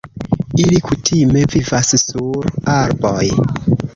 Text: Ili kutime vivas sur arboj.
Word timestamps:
Ili 0.63 0.79
kutime 0.85 1.43
vivas 1.55 1.93
sur 2.03 2.49
arboj. 2.79 3.29